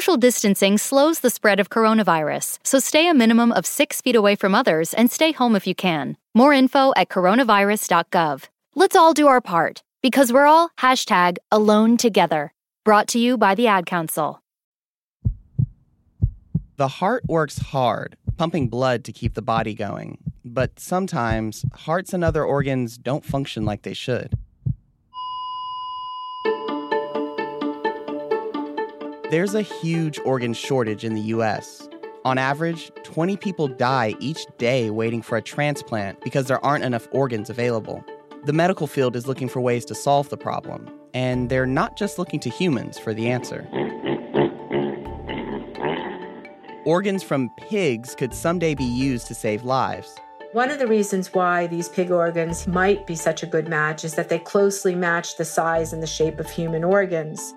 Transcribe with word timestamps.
Social 0.00 0.16
distancing 0.16 0.78
slows 0.78 1.20
the 1.20 1.28
spread 1.28 1.60
of 1.60 1.68
coronavirus, 1.68 2.58
so 2.64 2.78
stay 2.78 3.06
a 3.06 3.12
minimum 3.12 3.52
of 3.52 3.66
six 3.66 4.00
feet 4.00 4.16
away 4.16 4.34
from 4.34 4.54
others 4.54 4.94
and 4.94 5.10
stay 5.10 5.30
home 5.30 5.54
if 5.54 5.66
you 5.66 5.74
can. 5.74 6.16
More 6.32 6.54
info 6.54 6.94
at 6.96 7.10
coronavirus.gov. 7.10 8.44
Let's 8.74 8.96
all 8.96 9.12
do 9.12 9.26
our 9.26 9.42
part 9.42 9.82
because 10.00 10.32
we're 10.32 10.46
all 10.46 10.70
hashtag 10.78 11.36
alone 11.52 11.98
together. 11.98 12.54
Brought 12.82 13.08
to 13.08 13.18
you 13.18 13.36
by 13.36 13.54
the 13.54 13.66
Ad 13.66 13.84
Council. 13.84 14.40
The 16.78 16.88
heart 16.88 17.24
works 17.28 17.58
hard, 17.58 18.16
pumping 18.38 18.68
blood 18.68 19.04
to 19.04 19.12
keep 19.12 19.34
the 19.34 19.42
body 19.42 19.74
going. 19.74 20.16
But 20.42 20.80
sometimes 20.80 21.66
hearts 21.74 22.14
and 22.14 22.24
other 22.24 22.42
organs 22.42 22.96
don't 22.96 23.22
function 23.22 23.66
like 23.66 23.82
they 23.82 23.92
should. 23.92 24.32
There's 29.30 29.54
a 29.54 29.62
huge 29.62 30.18
organ 30.24 30.52
shortage 30.52 31.04
in 31.04 31.14
the 31.14 31.20
US. 31.20 31.88
On 32.24 32.36
average, 32.36 32.90
20 33.04 33.36
people 33.36 33.68
die 33.68 34.16
each 34.18 34.44
day 34.58 34.90
waiting 34.90 35.22
for 35.22 35.38
a 35.38 35.40
transplant 35.40 36.20
because 36.20 36.46
there 36.46 36.62
aren't 36.64 36.82
enough 36.82 37.06
organs 37.12 37.48
available. 37.48 38.04
The 38.44 38.52
medical 38.52 38.88
field 38.88 39.14
is 39.14 39.28
looking 39.28 39.48
for 39.48 39.60
ways 39.60 39.84
to 39.84 39.94
solve 39.94 40.28
the 40.30 40.36
problem, 40.36 40.90
and 41.14 41.48
they're 41.48 41.64
not 41.64 41.96
just 41.96 42.18
looking 42.18 42.40
to 42.40 42.50
humans 42.50 42.98
for 42.98 43.14
the 43.14 43.30
answer. 43.30 43.68
Organs 46.84 47.22
from 47.22 47.50
pigs 47.56 48.16
could 48.16 48.34
someday 48.34 48.74
be 48.74 48.82
used 48.82 49.28
to 49.28 49.34
save 49.36 49.62
lives. 49.62 50.12
One 50.54 50.72
of 50.72 50.80
the 50.80 50.88
reasons 50.88 51.32
why 51.32 51.68
these 51.68 51.88
pig 51.88 52.10
organs 52.10 52.66
might 52.66 53.06
be 53.06 53.14
such 53.14 53.44
a 53.44 53.46
good 53.46 53.68
match 53.68 54.04
is 54.04 54.16
that 54.16 54.28
they 54.28 54.40
closely 54.40 54.96
match 54.96 55.36
the 55.36 55.44
size 55.44 55.92
and 55.92 56.02
the 56.02 56.08
shape 56.08 56.40
of 56.40 56.50
human 56.50 56.82
organs. 56.82 57.54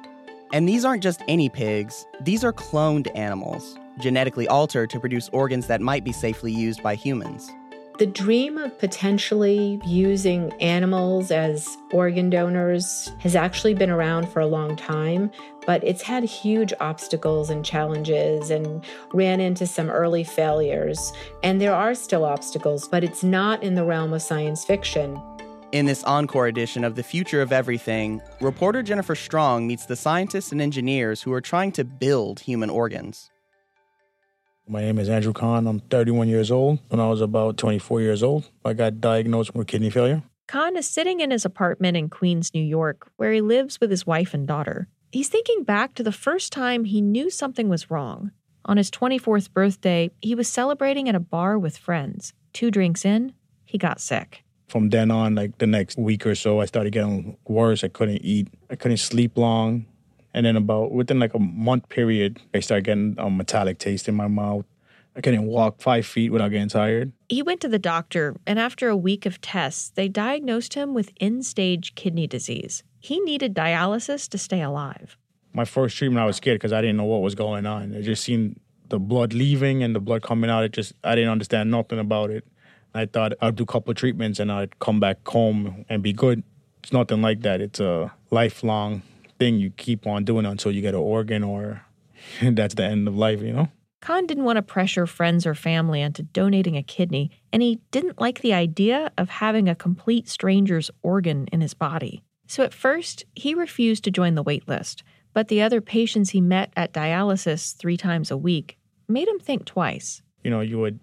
And 0.53 0.69
these 0.69 0.85
aren't 0.85 1.01
just 1.01 1.23
any 1.27 1.49
pigs, 1.49 2.05
these 2.21 2.43
are 2.43 2.53
cloned 2.53 3.09
animals, 3.15 3.75
genetically 3.99 4.47
altered 4.47 4.91
to 4.91 4.99
produce 4.99 5.27
organs 5.29 5.65
that 5.65 5.81
might 5.81 6.03
be 6.03 6.11
safely 6.11 6.51
used 6.51 6.83
by 6.83 6.93
humans. 6.93 7.51
The 7.97 8.05
dream 8.05 8.59
of 8.59 8.77
potentially 8.77 9.81
using 9.83 10.53
animals 10.61 11.31
as 11.31 11.75
organ 11.91 12.29
donors 12.29 13.11
has 13.19 13.35
actually 13.35 13.73
been 13.73 13.89
around 13.89 14.29
for 14.29 14.41
a 14.41 14.45
long 14.45 14.75
time, 14.75 15.31
but 15.65 15.83
it's 15.83 16.03
had 16.03 16.23
huge 16.23 16.71
obstacles 16.79 17.49
and 17.49 17.65
challenges 17.65 18.51
and 18.51 18.85
ran 19.11 19.39
into 19.39 19.65
some 19.65 19.89
early 19.89 20.23
failures. 20.23 21.13
And 21.41 21.59
there 21.59 21.73
are 21.73 21.95
still 21.95 22.25
obstacles, 22.25 22.87
but 22.87 23.03
it's 23.03 23.23
not 23.23 23.63
in 23.63 23.73
the 23.73 23.85
realm 23.85 24.13
of 24.13 24.21
science 24.21 24.63
fiction. 24.63 25.19
In 25.73 25.87
this 25.87 26.03
encore 26.03 26.45
edition 26.45 26.83
of 26.83 26.93
The 26.93 27.01
Future 27.01 27.41
of 27.41 27.51
Everything, 27.51 28.21
reporter 28.39 28.83
Jennifer 28.83 29.15
Strong 29.15 29.65
meets 29.65 29.87
the 29.87 29.95
scientists 29.95 30.51
and 30.51 30.61
engineers 30.61 31.23
who 31.23 31.33
are 31.33 31.41
trying 31.41 31.71
to 31.71 31.83
build 31.83 32.41
human 32.41 32.69
organs. 32.69 33.31
My 34.67 34.81
name 34.81 34.99
is 34.99 35.09
Andrew 35.09 35.33
Kahn. 35.33 35.65
I'm 35.65 35.79
31 35.79 36.27
years 36.27 36.51
old. 36.51 36.77
When 36.89 36.99
I 36.99 37.09
was 37.09 37.21
about 37.21 37.57
24 37.57 38.01
years 38.01 38.21
old, 38.21 38.51
I 38.63 38.73
got 38.73 39.01
diagnosed 39.01 39.55
with 39.55 39.65
kidney 39.65 39.89
failure. 39.89 40.21
Kahn 40.47 40.77
is 40.77 40.87
sitting 40.87 41.21
in 41.21 41.31
his 41.31 41.43
apartment 41.43 41.97
in 41.97 42.07
Queens, 42.07 42.53
New 42.53 42.61
York, 42.61 43.09
where 43.17 43.33
he 43.33 43.41
lives 43.41 43.81
with 43.81 43.89
his 43.89 44.05
wife 44.05 44.35
and 44.35 44.47
daughter. 44.47 44.87
He's 45.11 45.29
thinking 45.29 45.63
back 45.63 45.95
to 45.95 46.03
the 46.03 46.11
first 46.11 46.53
time 46.53 46.85
he 46.85 47.01
knew 47.01 47.31
something 47.31 47.67
was 47.67 47.89
wrong. 47.89 48.29
On 48.65 48.77
his 48.77 48.91
24th 48.91 49.51
birthday, 49.51 50.11
he 50.21 50.35
was 50.35 50.47
celebrating 50.47 51.09
at 51.09 51.15
a 51.15 51.19
bar 51.19 51.57
with 51.57 51.77
friends. 51.77 52.31
Two 52.53 52.69
drinks 52.69 53.03
in, 53.03 53.33
he 53.65 53.79
got 53.79 53.99
sick 53.99 54.42
from 54.67 54.89
then 54.89 55.11
on, 55.11 55.35
like 55.35 55.57
the 55.57 55.67
next 55.67 55.97
week 55.97 56.25
or 56.25 56.35
so, 56.35 56.61
I 56.61 56.65
started 56.65 56.93
getting 56.93 57.37
worse. 57.47 57.83
I 57.83 57.89
couldn't 57.89 58.21
eat. 58.23 58.47
I 58.69 58.75
couldn't 58.75 58.97
sleep 58.97 59.37
long. 59.37 59.85
And 60.33 60.45
then 60.45 60.55
about 60.55 60.91
within 60.91 61.19
like 61.19 61.33
a 61.33 61.39
month 61.39 61.89
period, 61.89 62.39
I 62.53 62.59
started 62.59 62.85
getting 62.85 63.15
a 63.17 63.29
metallic 63.29 63.77
taste 63.77 64.07
in 64.07 64.15
my 64.15 64.27
mouth. 64.27 64.65
I 65.15 65.21
couldn't 65.21 65.45
walk 65.45 65.79
five 65.79 66.07
feet 66.07 66.31
without 66.31 66.49
getting 66.49 66.69
tired. 66.69 67.11
He 67.29 67.43
went 67.43 67.61
to 67.61 67.67
the 67.67 67.77
doctor, 67.77 68.35
and 68.47 68.57
after 68.57 68.89
a 68.89 68.97
week 68.97 69.27
of 69.27 69.39
tests, 69.41 69.91
they 69.91 70.07
diagnosed 70.07 70.73
him 70.73 70.95
with 70.95 71.13
end 71.19 71.45
stage 71.45 71.93
kidney 71.93 72.25
disease. 72.25 72.83
He 72.99 73.19
needed 73.19 73.53
dialysis 73.53 74.27
to 74.29 74.39
stay 74.39 74.61
alive. 74.61 75.17
My 75.53 75.65
first 75.65 75.97
treatment, 75.97 76.23
I 76.23 76.25
was 76.25 76.37
scared 76.37 76.55
because 76.59 76.73
I 76.73 76.81
didn't 76.81 76.97
know 76.97 77.03
what 77.03 77.21
was 77.21 77.35
going 77.35 77.67
on. 77.67 77.95
I 77.95 78.01
just 78.01 78.23
seen 78.23 78.59
the 78.89 78.97
blood 78.97 79.33
leaving 79.33 79.83
and 79.83 79.95
the 79.95 79.99
blood 79.99 80.23
coming 80.23 80.49
out. 80.49 80.63
It 80.63 80.71
just, 80.71 80.93
I 81.03 81.13
didn't 81.13 81.29
understand 81.29 81.69
nothing 81.69 81.99
about 81.99 82.31
it. 82.31 82.43
I 82.93 83.05
thought 83.05 83.33
I'd 83.41 83.55
do 83.55 83.63
a 83.63 83.67
couple 83.67 83.91
of 83.91 83.97
treatments 83.97 84.39
and 84.39 84.51
I'd 84.51 84.77
come 84.79 84.99
back 84.99 85.27
home 85.27 85.85
and 85.89 86.03
be 86.03 86.13
good. 86.13 86.43
It's 86.83 86.93
nothing 86.93 87.21
like 87.21 87.41
that. 87.41 87.61
It's 87.61 87.79
a 87.79 88.13
lifelong 88.29 89.01
thing 89.39 89.57
you 89.57 89.71
keep 89.71 90.05
on 90.05 90.25
doing 90.25 90.45
until 90.45 90.71
you 90.71 90.81
get 90.81 90.93
an 90.93 91.01
organ 91.01 91.43
or 91.43 91.81
that's 92.41 92.75
the 92.75 92.83
end 92.83 93.07
of 93.07 93.15
life, 93.15 93.41
you 93.41 93.53
know? 93.53 93.69
Kahn 94.01 94.27
didn't 94.27 94.43
want 94.43 94.57
to 94.57 94.61
pressure 94.61 95.07
friends 95.07 95.45
or 95.45 95.55
family 95.55 96.01
into 96.01 96.23
donating 96.23 96.75
a 96.75 96.83
kidney, 96.83 97.31
and 97.53 97.61
he 97.61 97.79
didn't 97.91 98.19
like 98.19 98.41
the 98.41 98.53
idea 98.53 99.09
of 99.17 99.29
having 99.29 99.69
a 99.69 99.75
complete 99.75 100.27
stranger's 100.27 100.91
organ 101.03 101.47
in 101.53 101.61
his 101.61 101.73
body. 101.73 102.21
So 102.45 102.63
at 102.63 102.73
first, 102.73 103.23
he 103.33 103.53
refused 103.53 104.03
to 104.03 104.11
join 104.11 104.35
the 104.35 104.43
wait 104.43 104.67
list, 104.67 105.03
but 105.31 105.47
the 105.47 105.61
other 105.61 105.79
patients 105.79 106.31
he 106.31 106.41
met 106.41 106.73
at 106.75 106.91
dialysis 106.91 107.73
three 107.77 107.95
times 107.95 108.29
a 108.29 108.35
week 108.35 108.77
made 109.07 109.29
him 109.29 109.39
think 109.39 109.63
twice. 109.63 110.21
You 110.43 110.51
know, 110.51 110.59
you 110.59 110.79
would 110.79 110.99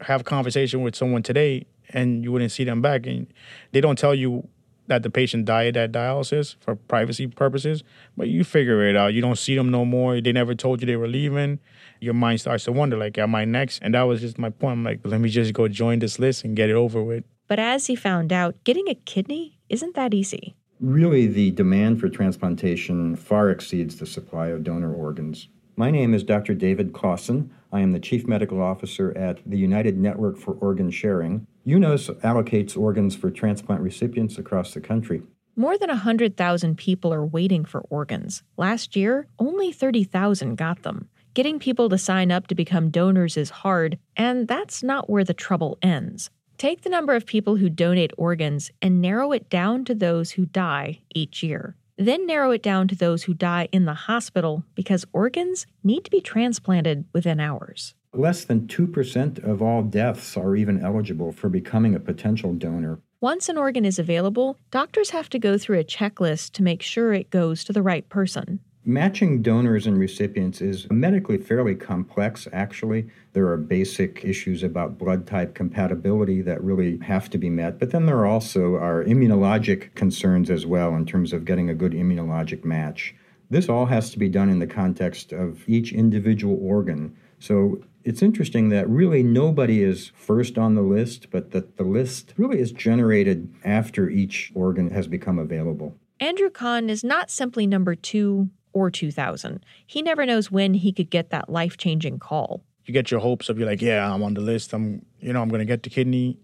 have 0.00 0.22
a 0.22 0.24
conversation 0.24 0.82
with 0.82 0.94
someone 0.96 1.22
today 1.22 1.66
and 1.90 2.22
you 2.24 2.32
wouldn't 2.32 2.52
see 2.52 2.64
them 2.64 2.80
back 2.80 3.06
and 3.06 3.26
they 3.72 3.80
don't 3.80 3.98
tell 3.98 4.14
you 4.14 4.48
that 4.90 5.04
the 5.04 5.10
patient 5.10 5.44
died 5.44 5.76
at 5.76 5.92
dialysis 5.92 6.56
for 6.58 6.74
privacy 6.74 7.28
purposes, 7.28 7.84
but 8.16 8.28
you 8.28 8.42
figure 8.42 8.84
it 8.84 8.96
out. 8.96 9.14
You 9.14 9.20
don't 9.20 9.38
see 9.38 9.54
them 9.54 9.70
no 9.70 9.84
more. 9.84 10.20
They 10.20 10.32
never 10.32 10.52
told 10.52 10.80
you 10.80 10.86
they 10.86 10.96
were 10.96 11.06
leaving. 11.06 11.60
Your 12.00 12.14
mind 12.14 12.40
starts 12.40 12.64
to 12.64 12.72
wonder, 12.72 12.96
like, 12.96 13.16
am 13.16 13.36
I 13.36 13.44
next? 13.44 13.78
And 13.82 13.94
that 13.94 14.02
was 14.02 14.20
just 14.20 14.36
my 14.36 14.50
point. 14.50 14.72
I'm 14.72 14.84
like, 14.84 15.00
let 15.04 15.20
me 15.20 15.28
just 15.28 15.52
go 15.52 15.68
join 15.68 16.00
this 16.00 16.18
list 16.18 16.42
and 16.42 16.56
get 16.56 16.70
it 16.70 16.74
over 16.74 17.04
with. 17.04 17.22
But 17.46 17.60
as 17.60 17.86
he 17.86 17.94
found 17.94 18.32
out, 18.32 18.62
getting 18.64 18.88
a 18.88 18.96
kidney 18.96 19.60
isn't 19.68 19.94
that 19.94 20.12
easy. 20.12 20.56
Really, 20.80 21.28
the 21.28 21.52
demand 21.52 22.00
for 22.00 22.08
transplantation 22.08 23.14
far 23.14 23.50
exceeds 23.50 23.96
the 23.96 24.06
supply 24.06 24.48
of 24.48 24.64
donor 24.64 24.92
organs. 24.92 25.46
My 25.76 25.92
name 25.92 26.14
is 26.14 26.24
Dr. 26.24 26.54
David 26.54 26.92
Klassen. 26.92 27.50
I 27.72 27.80
am 27.80 27.92
the 27.92 28.00
Chief 28.00 28.26
Medical 28.26 28.60
Officer 28.60 29.16
at 29.16 29.38
the 29.48 29.56
United 29.56 29.96
Network 29.96 30.36
for 30.36 30.54
Organ 30.54 30.90
Sharing. 30.90 31.46
UNOS 31.66 32.10
allocates 32.20 32.76
organs 32.76 33.14
for 33.14 33.30
transplant 33.30 33.82
recipients 33.82 34.38
across 34.38 34.74
the 34.74 34.80
country. 34.80 35.22
More 35.56 35.78
than 35.78 35.88
100,000 35.88 36.76
people 36.76 37.12
are 37.12 37.24
waiting 37.24 37.64
for 37.64 37.80
organs. 37.90 38.42
Last 38.56 38.96
year, 38.96 39.26
only 39.38 39.72
30,000 39.72 40.56
got 40.56 40.82
them. 40.82 41.08
Getting 41.34 41.58
people 41.58 41.88
to 41.90 41.98
sign 41.98 42.32
up 42.32 42.48
to 42.48 42.54
become 42.54 42.90
donors 42.90 43.36
is 43.36 43.50
hard, 43.50 43.98
and 44.16 44.48
that's 44.48 44.82
not 44.82 45.08
where 45.08 45.22
the 45.22 45.34
trouble 45.34 45.78
ends. 45.80 46.30
Take 46.58 46.82
the 46.82 46.90
number 46.90 47.14
of 47.14 47.24
people 47.24 47.56
who 47.56 47.70
donate 47.70 48.12
organs 48.18 48.70
and 48.82 49.00
narrow 49.00 49.32
it 49.32 49.48
down 49.48 49.84
to 49.86 49.94
those 49.94 50.32
who 50.32 50.46
die 50.46 51.00
each 51.14 51.42
year. 51.42 51.76
Then 52.00 52.26
narrow 52.26 52.50
it 52.50 52.62
down 52.62 52.88
to 52.88 52.94
those 52.94 53.24
who 53.24 53.34
die 53.34 53.68
in 53.72 53.84
the 53.84 53.92
hospital 53.92 54.64
because 54.74 55.04
organs 55.12 55.66
need 55.84 56.02
to 56.04 56.10
be 56.10 56.22
transplanted 56.22 57.04
within 57.12 57.38
hours. 57.38 57.94
Less 58.14 58.42
than 58.42 58.66
2% 58.68 59.44
of 59.44 59.60
all 59.60 59.82
deaths 59.82 60.34
are 60.34 60.56
even 60.56 60.82
eligible 60.82 61.30
for 61.30 61.50
becoming 61.50 61.94
a 61.94 62.00
potential 62.00 62.54
donor. 62.54 63.00
Once 63.20 63.50
an 63.50 63.58
organ 63.58 63.84
is 63.84 63.98
available, 63.98 64.56
doctors 64.70 65.10
have 65.10 65.28
to 65.28 65.38
go 65.38 65.58
through 65.58 65.78
a 65.78 65.84
checklist 65.84 66.52
to 66.52 66.62
make 66.62 66.80
sure 66.80 67.12
it 67.12 67.28
goes 67.28 67.64
to 67.64 67.72
the 67.74 67.82
right 67.82 68.08
person. 68.08 68.60
Matching 68.86 69.42
donors 69.42 69.86
and 69.86 69.98
recipients 69.98 70.62
is 70.62 70.90
medically 70.90 71.36
fairly 71.36 71.74
complex, 71.74 72.48
actually. 72.50 73.10
There 73.34 73.46
are 73.48 73.58
basic 73.58 74.24
issues 74.24 74.62
about 74.62 74.96
blood 74.96 75.26
type 75.26 75.54
compatibility 75.54 76.40
that 76.42 76.64
really 76.64 76.96
have 77.00 77.28
to 77.30 77.38
be 77.38 77.50
met, 77.50 77.78
but 77.78 77.90
then 77.90 78.06
there 78.06 78.16
are 78.16 78.26
also 78.26 78.76
are 78.76 79.04
immunologic 79.04 79.94
concerns 79.94 80.48
as 80.48 80.64
well 80.64 80.96
in 80.96 81.04
terms 81.04 81.34
of 81.34 81.44
getting 81.44 81.68
a 81.68 81.74
good 81.74 81.92
immunologic 81.92 82.64
match. 82.64 83.14
This 83.50 83.68
all 83.68 83.84
has 83.84 84.10
to 84.12 84.18
be 84.18 84.30
done 84.30 84.48
in 84.48 84.60
the 84.60 84.66
context 84.66 85.32
of 85.32 85.68
each 85.68 85.92
individual 85.92 86.58
organ. 86.62 87.14
So 87.38 87.84
it's 88.04 88.22
interesting 88.22 88.70
that 88.70 88.88
really 88.88 89.22
nobody 89.22 89.82
is 89.82 90.10
first 90.14 90.56
on 90.56 90.74
the 90.74 90.80
list, 90.80 91.30
but 91.30 91.50
that 91.50 91.76
the 91.76 91.84
list 91.84 92.32
really 92.38 92.60
is 92.60 92.72
generated 92.72 93.52
after 93.62 94.08
each 94.08 94.50
organ 94.54 94.90
has 94.90 95.06
become 95.06 95.38
available. 95.38 95.98
Andrew 96.18 96.50
Kahn 96.50 96.88
is 96.88 97.04
not 97.04 97.30
simply 97.30 97.66
number 97.66 97.94
two 97.94 98.48
or 98.72 98.90
2000. 98.90 99.64
He 99.86 100.02
never 100.02 100.26
knows 100.26 100.50
when 100.50 100.74
he 100.74 100.92
could 100.92 101.10
get 101.10 101.30
that 101.30 101.48
life 101.48 101.76
changing 101.76 102.18
call. 102.18 102.62
You 102.86 102.94
get 102.94 103.10
your 103.10 103.20
hopes 103.20 103.48
up. 103.50 103.56
you're 103.56 103.66
like, 103.66 103.82
yeah, 103.82 104.12
I'm 104.12 104.22
on 104.22 104.34
the 104.34 104.40
list. 104.40 104.72
I'm, 104.72 105.04
you 105.20 105.32
know, 105.32 105.42
I'm 105.42 105.48
going 105.48 105.60
to 105.60 105.64
get 105.64 105.82
the 105.82 105.90
kidney. 105.90 106.38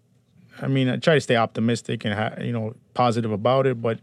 I 0.61 0.69
mean, 0.69 0.89
I 0.89 0.97
try 0.97 1.15
to 1.15 1.21
stay 1.21 1.37
optimistic 1.37 2.05
and 2.05 2.15
ha- 2.15 2.41
you 2.41 2.53
know 2.53 2.75
positive 2.95 3.33
about 3.33 3.67
it, 3.67 3.81
but 3.83 4.01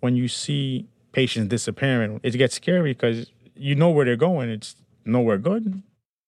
when 0.00 0.14
you 0.14 0.28
see 0.28 0.86
patients 1.12 1.48
disappearing, 1.48 2.20
it 2.22 2.30
gets 2.32 2.54
scary 2.54 2.92
because 2.92 3.30
you 3.56 3.74
know 3.74 3.90
where 3.90 4.04
they're 4.04 4.16
going. 4.16 4.50
It's 4.50 4.76
nowhere 5.04 5.38
good. 5.38 5.82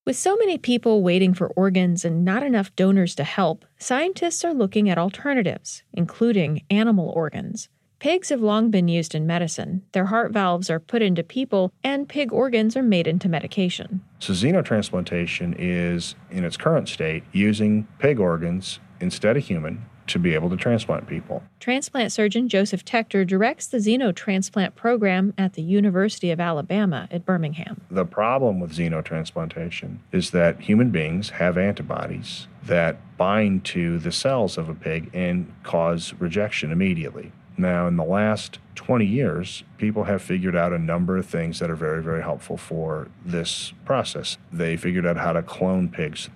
With 0.07 0.17
so 0.17 0.37
many 0.37 0.57
people 0.57 1.03
waiting 1.03 1.35
for 1.35 1.49
organs 1.49 2.05
and 2.05 2.25
not 2.25 2.43
enough 2.43 2.75
donors 2.75 3.15
to 3.17 3.25
help, 3.25 3.67
scientists 3.79 4.43
are 4.43 4.55
looking 4.55 4.89
at 4.89 4.97
alternatives, 4.97 5.83
including 5.93 6.63
animal 6.71 7.11
organs. 7.11 7.69
Pigs 8.01 8.29
have 8.29 8.41
long 8.41 8.71
been 8.71 8.87
used 8.87 9.13
in 9.17 9.27
medicine. 9.27 9.83
Their 9.91 10.05
heart 10.05 10.31
valves 10.31 10.71
are 10.71 10.79
put 10.79 11.03
into 11.03 11.25
people, 11.25 11.73
and 11.83 12.09
pig 12.09 12.33
organs 12.33 12.77
are 12.77 12.83
made 12.83 13.09
into 13.09 13.29
medication. 13.29 14.03
So, 14.21 14.33
xenotransplantation 14.35 15.57
is, 15.59 16.15
in 16.31 16.45
its 16.45 16.57
current 16.57 16.89
state, 16.89 17.25
using 17.33 17.89
pig 17.99 18.21
organs 18.21 18.79
instead 19.01 19.37
of 19.37 19.45
human 19.45 19.85
to 20.07 20.21
be 20.21 20.33
able 20.33 20.49
to 20.49 20.57
transplant 20.57 21.09
people. 21.09 21.43
Transplant 21.59 22.13
surgeon 22.13 22.49
Joseph 22.49 22.85
Tector 22.85 23.27
directs 23.27 23.67
the 23.67 23.79
xenotransplant 23.79 24.77
program 24.77 25.35
at 25.37 25.55
the 25.55 25.63
University 25.63 26.31
of 26.31 26.39
Alabama 26.39 27.09
at 27.11 27.25
Birmingham. 27.25 27.81
The 27.91 28.05
problem 28.07 28.61
with 28.61 28.77
xenotransplantation 28.77 29.99
is 30.13 30.31
that 30.31 30.61
human 30.61 30.91
beings 30.91 31.31
have 31.31 31.59
antibodies 31.59 32.47
that 32.63 33.17
bind 33.17 33.65
to 33.65 33.99
the 33.99 34.13
cells 34.13 34.57
of 34.57 34.69
a 34.69 34.75
pig 34.75 35.11
and 35.13 35.53
cause 35.65 36.15
rejection 36.21 36.71
immediately. 36.71 37.33
Now, 37.59 37.89
in 37.89 37.97
the 37.97 38.05
last 38.05 38.61
20 38.77 39.05
years, 39.05 39.65
people 39.79 40.05
have 40.05 40.23
figured 40.23 40.55
out 40.55 40.73
a 40.73 40.79
number 40.79 41.17
of 41.19 41.27
things 41.27 41.59
that 41.59 41.71
are 41.71 41.77
very, 41.77 42.03
very 42.03 42.23
helpful 42.23 42.57
for 42.57 43.09
this 43.25 43.73
process. 43.85 44.39
They 44.53 44.77
figured 44.77 45.05
out 45.05 45.17
how 45.17 45.33
to 45.33 45.43
clone 45.43 45.89
pigs. 45.89 46.31